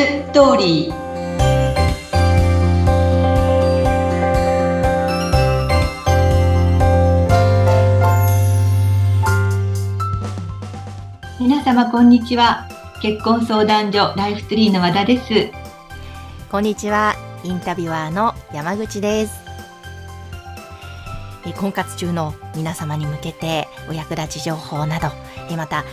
[0.00, 0.94] ストーリー
[11.38, 12.66] 皆様こんにちは
[13.02, 15.50] 結婚相談所ライフツリーの和田です
[16.50, 17.14] こんにちは
[17.44, 19.34] インタビュアーの山口です
[21.52, 25.08] 婚活中の皆様に向けてお役立ち情報など
[25.56, 25.84] また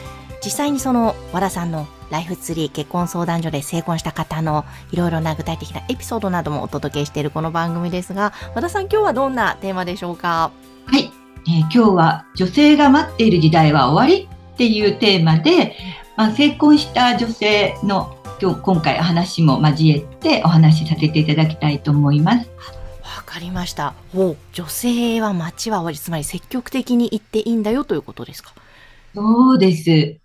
[0.41, 10.51] 実際にその和田さんのライフツリー結婚相談所で成婚した方のいろいろな具体的なエピソードなどもお届けしているこの番組ですが、和田さん今日はどんなテーマでしょうか？
[10.85, 11.11] はい、
[11.47, 15.75] えー、今日は女性が待っている時代は終わりっていうテーマで、
[16.15, 22.49] まあ、成婚した女性の今日今回話も交えてお話しさせていただきたいと思います。
[23.01, 23.93] わかりました。
[24.15, 28.53] お女性は待ちは終わり、つまり積極的に行っていいんだよということですか？
[29.13, 30.17] そうです。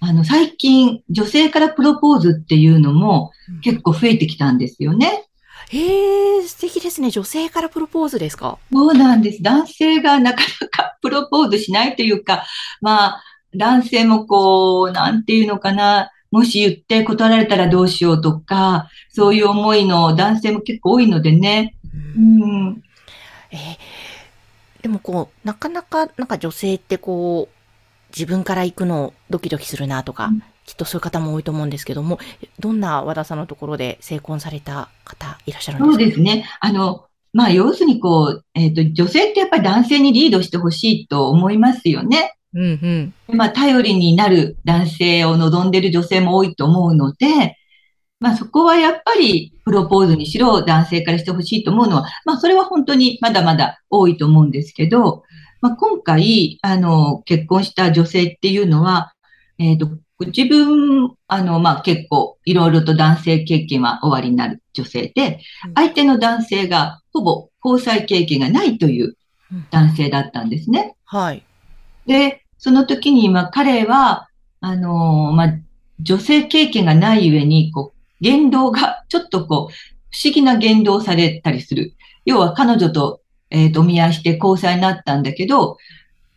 [0.00, 5.26] あの、最近、女性からプロポーズっていうのも結構増えてきたんですよね。
[5.68, 7.10] へえ、素敵ですね。
[7.10, 8.58] 女性からプロポーズですか？
[8.72, 9.42] そうなんです。
[9.42, 12.44] 男性がなかなかプロポーズしないというか、
[12.80, 13.22] まあ、
[13.54, 21.76] 男性もこう、なんていうのかな、もし言って断られたらどうしようとか、そういう思いの男性も結構多いのでね。
[22.16, 22.42] うん。
[22.42, 22.84] うん、
[23.50, 27.54] えー、でもこう、なかなか、なんか女性ってこう、
[28.16, 32.18] 自分から行くのドキドキするなとか、うん、きっとそういう方も多いと思うんですけども、
[32.58, 35.92] どんな和田さんのところで成婚された方いらっしゃるんですか？
[35.92, 36.46] そうですね。
[36.60, 42.34] あの、まあ、要するにこう、えっ、ー、と、女性ってやっぱり男性にリードしてほしいと思いますよね。
[42.54, 43.36] うんうん。
[43.36, 47.56] まあ、頼りになる男性を望んでる女性も多いと思うので、
[48.18, 55.22] まあ、そこはやっぱりプロポーズにしろ男性からしてほしいと思うのは、まあ、それは本当にまだまだ多いと思うんですけど、
[55.60, 59.12] まあ、今回、あの、結婚した女性っていうのは、
[59.58, 59.90] えっ、ー、と、
[60.26, 65.40] 自分、あの、まあ、結構、いろいろと男性経験は終わりになる女性で、
[65.74, 69.16] 相手の男性がほぼ交際経験がないという
[69.70, 70.96] 男性だったんですね。
[71.04, 71.44] はい。
[72.06, 74.28] で、その時に、まあ、彼は、
[74.60, 75.54] あの、まあ、
[76.00, 79.74] 女性経験がないゆえに、こう、言動が、ちょっとこう、
[80.10, 81.94] 不思議な言動をされたりする。
[82.24, 85.76] 要は彼女とえっ、ー、と、お見合いして交際になったんだけど、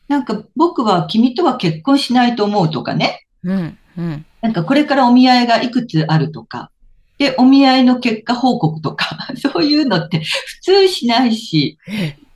[0.07, 3.25] なんか僕は君とは結婚しないと思うとかね。
[3.43, 4.25] うん、うん。
[4.41, 6.71] なんかこれからお見合いがいくつあるとか。
[7.17, 11.77] で、お見合いの結果報告とか、 そういうのって普通しないし、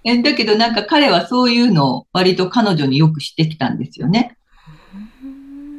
[0.03, 4.37] えだけどなんか彼はそういうのを割と彼女によくしてきたんですよね。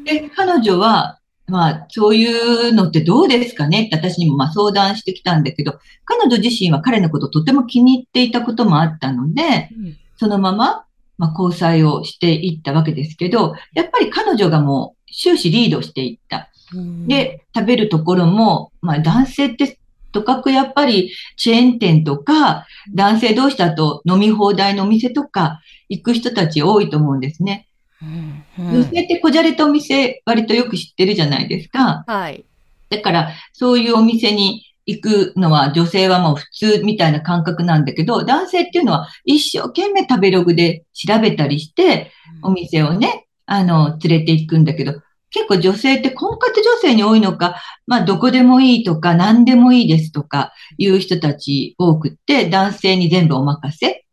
[0.04, 2.26] で、彼女はまあ、そうい
[2.68, 3.84] うのってどうですかね？
[3.84, 10.84] って私にもまあ相談してきたんだけど、彼女自身は彼のこととても気に入っていたこともあったので、うん、そのまま、
[11.16, 16.50] まあ、交際をしていったわけですけど、やっぱり彼女がもう終始リードしていった。
[16.74, 19.78] うん、で、食べるところも、まあ男性って
[20.12, 27.67] とかくやっぱりチェーン店とか、男性同士だと飲み放題のお店とか行く人たち多いと思うんですね。
[28.02, 32.04] うん女性ってこじゃれたお店割とよく知ってるじゃないですか。
[32.06, 32.44] はい。
[32.90, 42.10] だから、そういうお店に行くのは女性はもう普通みたいな感覚なんだけど、男性っていうのは一生懸命食べログで調べたりして、
[42.42, 44.94] お店をね、あの、連れて行くんだけど、
[45.30, 47.56] 結構女性って婚活女性に多いのか、
[47.86, 54.06] まあどこでもいいとか何でもいいですとかいう人たち多くって、男性に全部お任せ。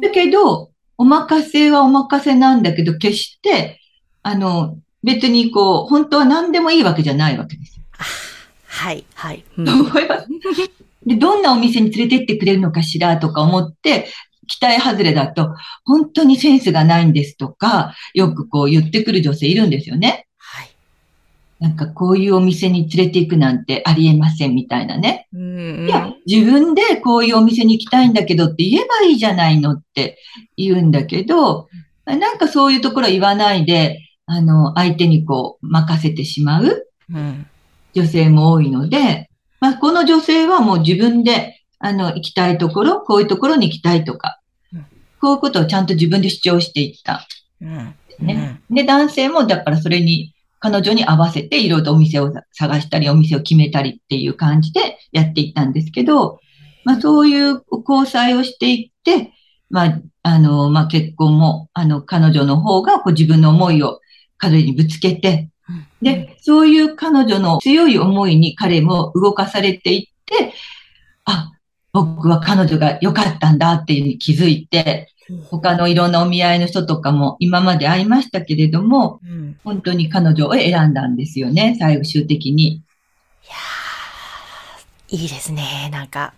[0.00, 3.80] だけど、お任せはお任せなんだけど、決して、
[4.22, 7.84] あの、別にこう、本当は何でもいいわけじゃないわけですよ。
[8.66, 9.44] はい、はい。
[9.56, 9.66] うん、
[11.06, 14.08] で、どんなお店に連れてってくれるのかしらとか思って、
[14.48, 15.54] 期待外れだと、
[15.84, 20.27] 本当にセンスがないんですとか、よくこう言ってくる女性いるんですよね。
[21.60, 25.26] なんかこういうお店に連れて行くなんてありえませんみたいなね。
[25.32, 30.18] うんいや、自分でこういうお店に行きたいんだけどって言えばいいじゃないのって
[30.56, 31.68] 言うんだけど、
[32.06, 36.86] なんかそういうところ言わないで、あの、相手にこう任せてしまう
[37.94, 39.28] 女性も多いので、
[39.60, 44.40] まあ、この女性はもう自分で、あの、行きたいところ、こういうところに行きたいとか、
[45.20, 47.26] こういうことをちゃんと自分で主張していった。
[48.20, 48.60] ね。
[48.70, 56.40] で、男性もだからそれに彼女に合わせていろいろとお店を探したり、お店を決めたりっていう感じでやっていったんですけど、
[56.84, 59.32] まあそういう交際をしていって、
[59.70, 64.00] まあ、あの、まあ結婚も、あの、彼女の方がこう自分の思いを
[64.36, 65.50] 彼にぶつけて、
[66.00, 70.54] で、そういう彼女の強い思いに彼も動かされていって、
[71.24, 71.52] あ、
[71.92, 75.12] 僕は彼女が良かったんだっていうに気づいて、
[75.50, 82.82] 他のいろんなお見合いの人とかも今まで会いましたけれども、うん、本当に彼女を選んだんですよね、最終的に。
[85.10, 85.88] ーいいですね。
[85.90, 86.34] なんか。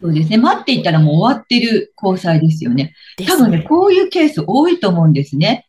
[0.00, 0.38] そうですね。
[0.38, 2.94] 待っていたらもう終わってる交際ですよね。
[3.18, 5.66] です多分ね、こういうケース多いと思うんですね。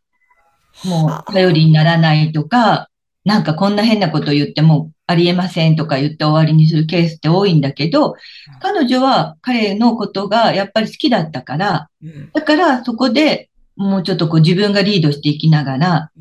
[0.85, 2.89] もう頼りにならないとか、
[3.23, 8.15] なんかこんな変なこと言ってもありえませんとか言って終わりにするケースって多いんだけど、
[8.61, 16.11] 彼女は彼のことがやっぱり好きだったから、うんだからそこでもうちょっとこう自分がリードしていきながら、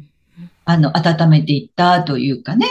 [0.64, 2.66] あの、温めていったというかね、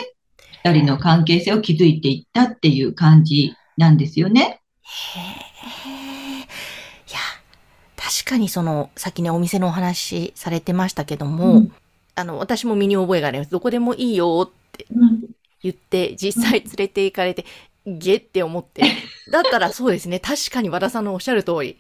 [0.64, 4.62] 二人の関係性を築いていったっていう感じなんですよね。
[4.84, 6.40] へえ。
[6.40, 7.20] いや、
[7.96, 11.72] 確かにその、さっきね、お店のお話されてましたけども、うん
[12.20, 13.52] あの、私も身に覚えがあります。
[13.52, 15.30] どこでもいいよってうん
[15.64, 17.46] 言って、実際連れて行かれて、
[17.86, 18.92] ゲって思って。
[19.32, 20.20] だったらそうですね。
[20.20, 21.78] 確かに和田さんのおっしゃる通り。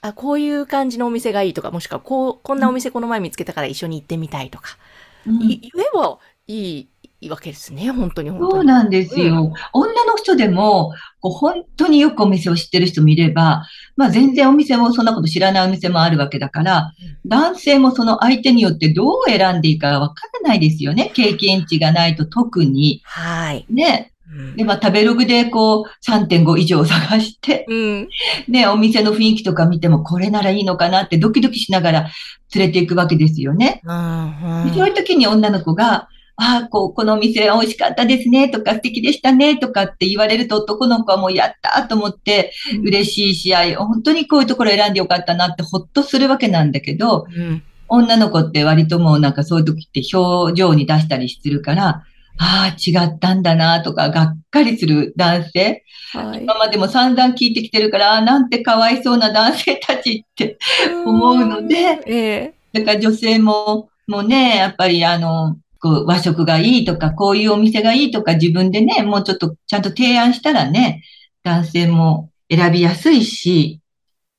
[0.00, 4.78] あ、こういう感じのお店がいいとか、もしくはこう、こんなお店この前見つけたから一緒に行ってみたいとか。
[5.26, 6.88] うんい言えばいい
[7.20, 7.90] いいわけですね。
[7.90, 8.52] 本当に本当に。
[8.52, 9.52] そうなんですよ。
[9.72, 13.64] 女の人でも、こう本当によくお店を知ってる人もいれば、
[13.96, 16.92] まあ全然お店もそんなこと知らないお店もあるわけだから、
[17.24, 21.10] 男性もその相手によってどう選んでいいかわからないですよね。
[21.14, 23.00] 経験値がないと特に。
[23.04, 23.66] はい。
[23.70, 24.12] ね。
[24.30, 28.08] うんで、まあ食べログでこう3.5以上探して、うん。
[28.48, 32.10] ね、お店の雰囲気とか見てもこれならいいのかなってドキドキしながら
[32.54, 33.80] 連れていくわけですよね。
[33.84, 34.62] うん。
[34.62, 42.52] うんでそういう時に女の子が、ああ、こう、このお店美味しかったですねとか素敵でしたねとかって言われると男の子はもうやったと思って
[42.82, 47.62] 嬉しい試合、本当にこういうところ選んでよかったなってほっとするわけなんだけど、うん。
[47.88, 52.02] 女の子って割ともうなんかそういう時って表情に出したりするから、
[52.38, 55.84] ああ、違ったんだなとか、がっかりする男性。
[56.12, 56.42] はい。
[56.42, 60.58] 今までも散々聞いてきてるから、なんてかわいそうな男性たちって
[61.04, 62.54] 思うので、ええ。
[62.72, 65.56] だから女性も、もうね、やっぱりあの、
[65.86, 71.04] こう和食がいいとか、こういうお店がいいとか、自分でね、もうちょっとちゃんと提案したらね、
[71.44, 73.80] 男性も選びやすいし、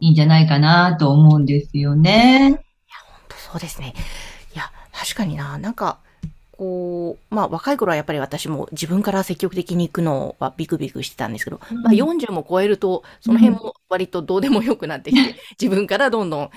[0.01, 2.59] いいんじゃないかなと思うんですよね。
[3.29, 3.93] そうですね。
[4.53, 5.99] いや、確かにな、なんか、
[6.51, 16.49] こう、まあ若い頃はやっぱり私も自分から積極的に行くのはビクビクしてたんですけど、まあ40も超えると、その辺も割とどうでもよくなってきて、 自分からどんどん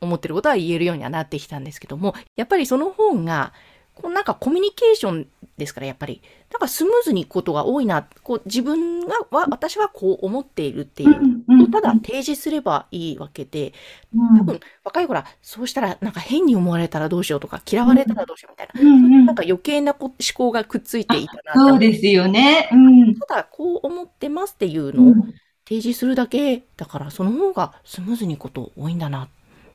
[0.00, 3.52] 思ってることは言えるようにはなってきたんですけども、やっぱりその方が、
[4.00, 5.26] こうなんかコミュニケーション
[5.56, 11.70] ですから、やっぱり、なんかスムーズにいくことが多いな、こう自分が、わ私はこう思っているっていう。
[11.70, 13.72] ただ提示すればいいわけで、
[14.14, 14.38] うん。
[14.38, 22.68] 多分若い頃はそうしたらなんか変に思われたらどうしようとか嫌われたらどうしようみたいな、うんうんなんか余計なこ思考がくっついていたなそうですよね。
[22.72, 23.14] うん。
[23.20, 25.34] ただこう思ってますっていううのをん。
[25.68, 29.28] 提示するだけだからその方がスムーズにいくこと多いんだな。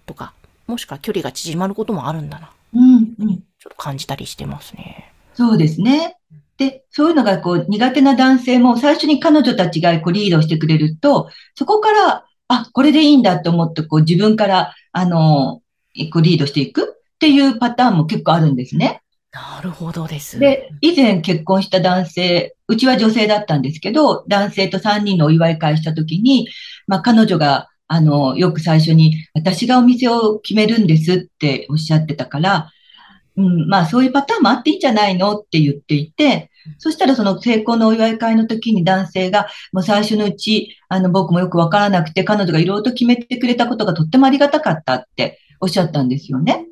[0.06, 0.33] とか
[0.68, 2.51] もしくは距離が縮まることもあるんだな。
[2.74, 3.16] うん。
[3.19, 3.44] うん
[3.77, 5.12] 感じたりしてますね。
[5.33, 6.18] そうですね。
[6.57, 15.62] で、そういうのがこう苦手な男性も最初に彼女たちがこうリードしてくれると、そこから、あ、これでいいんだと思ってこう自分から、あの、
[16.12, 16.83] こうリードしていく
[17.16, 19.01] っていうパターンも結構あるんですね。
[19.31, 20.39] なるほどです。
[20.39, 26.48] で、以前結婚した男性、うちは女性だったんですけど、男性と3人のお祝い会した時に、
[26.88, 32.72] まあ彼女が、あの、よく最初に、私がお店を決めるんですっておっしゃってたから、
[33.38, 46.65] うん、まあそういうパターンもあっていいんじゃないのって言っていて、そしたらその成功のお祝い会の時に男性が、もう最初のうち、あの僕もよくわからなくて、彼女がいろいろと決めてくれたことがとってもありがたかったっておっしゃったんですよね。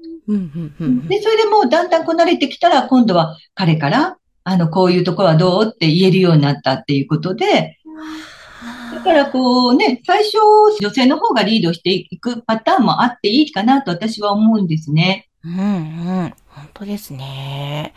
[1.08, 7.78] で、それでもうだんだんこう慣れてきたら、今度は彼から、あの、こういうところはどうって言えるようになったっていうことで、
[8.94, 10.38] だからこうね、最初、
[10.80, 15.28] 女性の方がリードしていくパターンもあっていいかなと私は思うんですね。
[15.44, 15.60] うんう
[16.74, 17.94] 当ですね。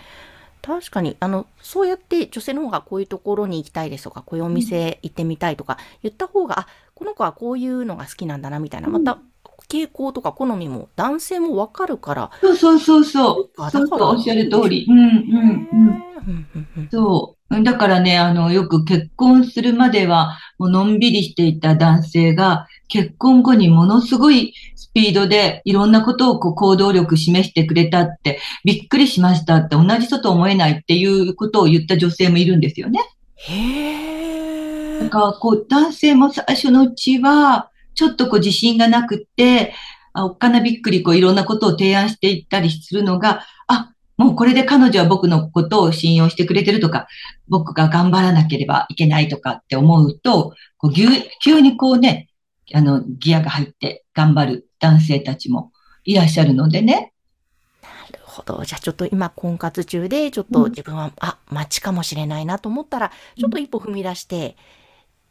[0.63, 9.19] 確かに、あの、そうやって女性の方がこういうところに行きたいですとか、こういうお店行ってみたいとか言った方が、あ、この子はこういうのが好きなんだなみたいな、また
[9.69, 13.63] 傾向とか好みも男性もわかるから、そうそうそうそう。
[13.63, 14.87] あそうそう、おっしゃる通り。
[14.89, 17.63] うんうんうんそう。
[17.63, 33.01] だからね、あの、よく結婚するまでは、もうのんびりしていた男性が、結婚後にものすごいスピードでいろんなことをこう行動力示してくれたって、びっくりしましたって、同じ人と思えないっていうことを言った女性もいるんですよね。
[33.37, 35.01] へえ。
[35.01, 39.75] だから、こう、男性も最初のうちは、ちょっとこう自信がなくって、
[40.13, 47.07] あおっかなびっくりこういろんなことを提案していったりするのが、あ、もうこれで彼女は僕のことを信用してくれてるとか、
[47.49, 51.07] 僕が頑張らなければいけないとかって思うと、こう急
[51.43, 52.29] 急にこうね、
[52.75, 55.73] あの、ギアが入って頑張る男性たちも
[56.05, 57.13] いらっしゃるのでね。
[57.83, 58.65] なるほど。
[58.65, 64.57] じゃあちょっと今婚活中で、ちょっと自分は、あ、待ちかもしれないなと思ったら、ちょっと一歩踏み出して、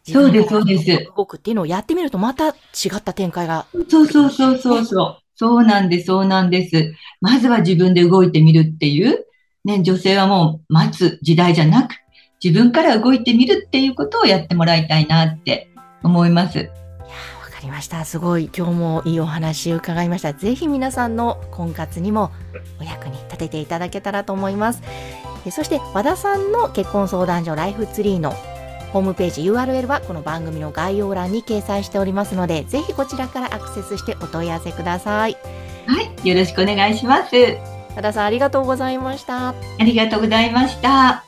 [0.08, 2.54] そうですそうです動くっていうのをやってみると、また違
[2.96, 3.66] った展開が。
[3.90, 5.18] そうそうそうそうそう。
[5.38, 6.94] そうなんです、そうなんです。
[7.22, 9.26] まずは自分で動いてみるっていう、
[9.66, 11.96] ね、女性はもう待つ時代じゃなく、
[12.44, 15.70] 自分から動いてみるっていうことをやってもらいたいなって
[16.04, 16.70] 思います。
[17.66, 18.06] りました。
[18.06, 20.34] すごい、今日もいいお話伺いました。
[20.34, 22.32] ぜひ皆さんの婚活にも
[22.80, 24.82] お役に立てていただけたらと思います。
[25.46, 28.32] えそして、和田さんの結婚相談所ライフツリーの
[28.94, 35.38] ホームページ URL はこの番組の概要欄に掲載しておりますので、ぜひこちらからアクセスしてお問い合わせください。
[35.86, 37.32] はい、よろしくお願いします。
[37.96, 39.50] 和田さんありがとうございました。
[39.50, 41.25] ありがとうございました。